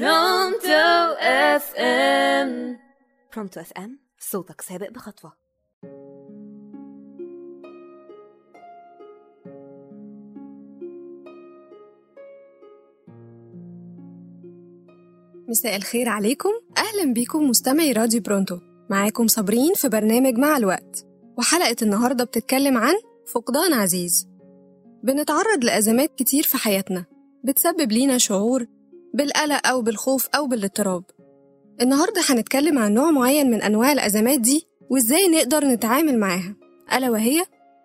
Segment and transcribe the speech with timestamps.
[0.00, 2.78] Pronto FM.
[3.34, 5.32] Pronto FM صوتك سابق بخطوة.
[15.48, 16.50] مساء الخير عليكم.
[16.76, 18.58] أهلا بيكم مستمعي راديو Pronto.
[18.90, 21.06] معاكم صابرين في برنامج مع الوقت.
[21.38, 22.94] وحلقة النهاردة بتتكلم عن
[23.34, 24.28] فقدان عزيز.
[25.02, 27.04] بنتعرض لأزمات كتير في حياتنا.
[27.44, 28.66] بتسبب لينا شعور
[29.14, 31.04] بالقلق أو بالخوف أو بالاضطراب.
[31.80, 36.56] النهاردة هنتكلم عن نوع معين من أنواع الأزمات دي وإزاي نقدر نتعامل معاها.
[36.92, 37.44] ألا وهي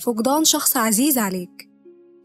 [0.00, 1.68] فقدان شخص عزيز عليك.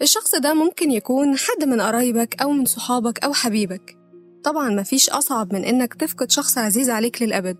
[0.02, 3.98] الشخص ده ممكن يكون حد من قرايبك أو من صحابك أو حبيبك.
[4.44, 7.58] طبعا مفيش أصعب من إنك تفقد شخص عزيز عليك للأبد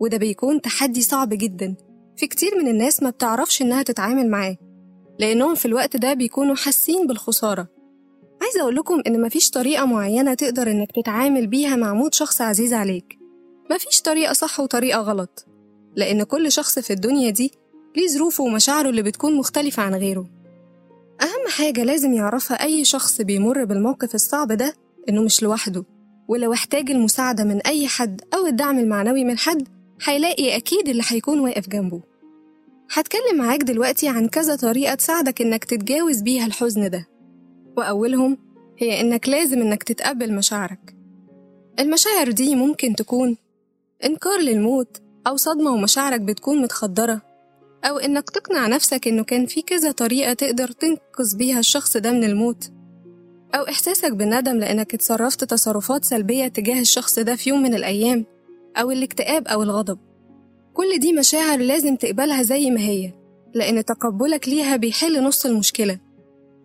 [0.00, 1.74] وده بيكون تحدي صعب جدا
[2.16, 4.56] في كتير من الناس ما بتعرفش إنها تتعامل معاه
[5.18, 7.68] لأنهم في الوقت ده بيكونوا حاسين بالخسارة.
[8.52, 12.72] عايزة أقول لكم إن مفيش طريقة معينة تقدر إنك تتعامل بيها مع موت شخص عزيز
[12.72, 13.18] عليك.
[13.70, 15.46] مفيش طريقة صح وطريقة غلط
[15.96, 17.52] لأن كل شخص في الدنيا دي
[17.96, 20.26] ليه ظروفه ومشاعره اللي بتكون مختلفة عن غيره.
[21.22, 24.74] أهم حاجة لازم يعرفها أي شخص بيمر بالموقف الصعب ده
[25.08, 25.84] إنه مش لوحده
[26.28, 29.68] ولو احتاج المساعدة من أي حد أو الدعم المعنوي من حد
[30.04, 32.00] هيلاقي أكيد اللي هيكون واقف جنبه.
[32.92, 37.08] هتكلم معاك دلوقتي عن كذا طريقة تساعدك إنك تتجاوز بيها الحزن ده.
[37.76, 38.38] وأولهم
[38.82, 40.96] هي إنك لازم إنك تتقبل مشاعرك.
[41.78, 43.36] المشاعر دي ممكن تكون
[44.04, 47.22] إنكار للموت أو صدمة ومشاعرك بتكون متخدرة
[47.84, 52.24] أو إنك تقنع نفسك إنه كان في كذا طريقة تقدر تنقذ بيها الشخص ده من
[52.24, 52.70] الموت
[53.54, 58.24] أو إحساسك بالندم لأنك اتصرفت تصرفات سلبية تجاه الشخص ده في يوم من الأيام
[58.76, 59.98] أو الاكتئاب أو الغضب.
[60.74, 63.12] كل دي مشاعر لازم تقبلها زي ما هي
[63.54, 65.98] لأن تقبلك ليها بيحل نص المشكلة.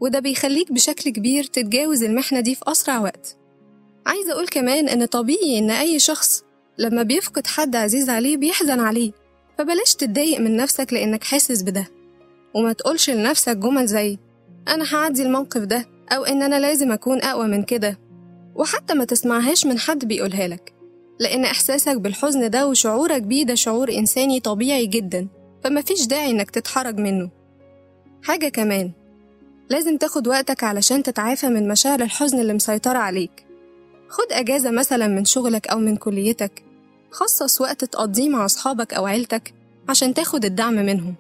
[0.02, 3.38] وده بيخليك بشكل كبير تتجاوز المحنة دي في أسرع وقت.
[4.06, 6.44] عايزة أقول كمان إن طبيعي إن أي شخص
[6.78, 9.12] لما بيفقد حد عزيز عليه بيحزن عليه
[9.58, 11.88] فبلاش تتضايق من نفسك لأنك حاسس بده.
[12.56, 14.18] وما تقولش لنفسك جمل زي
[14.68, 18.00] أنا هعدي الموقف ده أو إن أنا لازم أكون أقوى من كده.
[18.56, 20.74] وحتى ما تسمعهاش من حد بيقولها لك
[21.20, 25.28] لأن إحساسك بالحزن ده وشعورك بيه ده شعور إنساني طبيعي جدا
[25.64, 27.30] فمفيش داعي إنك تتحرج منه.
[28.24, 28.92] حاجة كمان
[29.70, 33.46] لازم تاخد وقتك علشان تتعافى من مشاعر الحزن اللي مسيطرة عليك.
[34.10, 36.64] خد أجازة مثلا من شغلك أو من كليتك.
[37.12, 39.54] خصص وقت تقضيه مع أصحابك أو عيلتك
[39.90, 41.16] عشان تاخد الدعم منهم.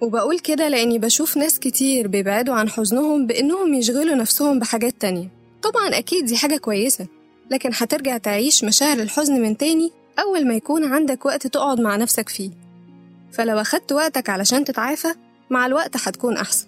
[0.00, 5.28] وبقول كده لأني بشوف ناس كتير بيبعدوا عن حزنهم بإنهم يشغلوا نفسهم بحاجات تانية.
[5.62, 7.06] طبعا أكيد دي حاجة كويسة
[7.50, 12.28] لكن هترجع تعيش مشاعر الحزن من تاني أول ما يكون عندك وقت تقعد مع نفسك
[12.28, 12.50] فيه.
[13.32, 15.14] فلو أخدت وقتك علشان تتعافى
[15.50, 16.66] مع الوقت هتكون أحسن.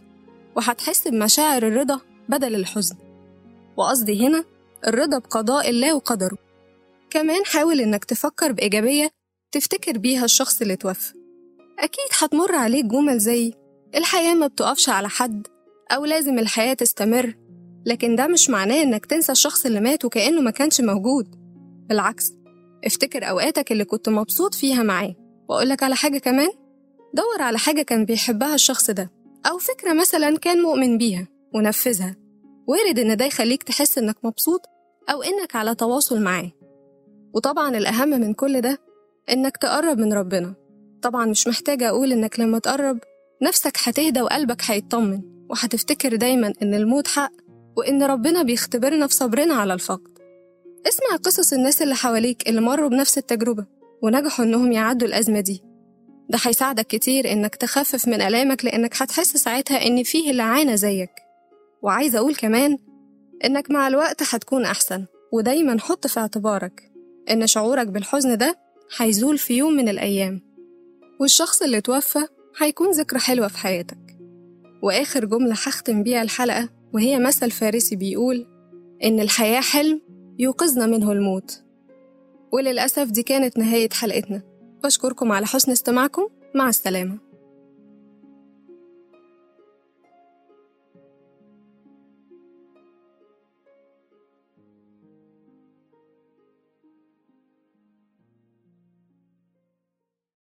[0.56, 2.97] وهتحس بمشاعر الرضا بدل الحزن.
[3.77, 4.44] وقصدي هنا
[4.87, 6.37] الرضا بقضاء الله وقدره.
[7.11, 9.11] كمان حاول إنك تفكر بإيجابية
[9.53, 11.12] تفتكر بيها الشخص اللي توفى.
[11.78, 13.53] أكيد هتمر عليك جمل زي
[13.94, 15.47] الحياة ما بتقفش على حد
[15.93, 17.34] أو لازم الحياة تستمر
[17.87, 21.34] لكن ده مش معناه إنك تنسى الشخص اللي مات وكأنه ما كانش موجود.
[21.88, 22.32] بالعكس
[22.87, 25.15] افتكر أوقاتك اللي كنت مبسوط فيها معاه.
[25.49, 26.50] وأقولك على حاجة كمان؟
[27.15, 29.11] دور على حاجة كان بيحبها الشخص ده.
[29.46, 32.16] أو فكرة مثلا كان مؤمن بيها ونفذها.
[32.66, 34.60] وارد إن ده يخليك تحس إنك مبسوط
[35.10, 36.52] أو إنك على تواصل معاه.
[37.34, 38.78] وطبعا الأهم من كل ده
[39.30, 40.54] إنك تقرب من ربنا.
[41.02, 42.98] طبعا مش محتاجة أقول إنك لما تقرب
[43.42, 45.20] نفسك هتهدى وقلبك هيطمن
[45.50, 47.32] وهتفتكر دايما إن الموت حق
[47.76, 50.18] وإن ربنا بيختبرنا في صبرنا على الفقد.
[50.88, 53.66] اسمع قصص الناس اللي حواليك اللي مروا بنفس التجربة
[54.02, 55.62] ونجحوا إنهم يعدوا الأزمة دي.
[56.30, 61.10] ده هيساعدك كتير إنك تخفف من آلامك لأنك هتحس ساعتها إن فيه اللي عانى زيك.
[61.82, 62.78] وعايزة أقول كمان
[63.44, 66.92] إنك مع الوقت هتكون أحسن ودايما حط في اعتبارك
[67.30, 68.58] إن شعورك بالحزن ده
[68.98, 70.40] هيزول في يوم من الأيام.
[71.20, 72.26] والشخص اللي توفى
[72.60, 74.19] هيكون ذكرى حلوة في حياتك.
[74.82, 78.46] وآخر جملة هختم بيها الحلقة وهي مثل فارسي بيقول
[79.04, 80.00] إن الحياة حلم
[80.38, 81.62] يوقظنا منه الموت.
[82.52, 84.50] وللأسف دي كانت نهاية حلقتنا.
[84.82, 86.29] بشكركم على حسن استماعكم.
[86.55, 87.30] مع السلامة.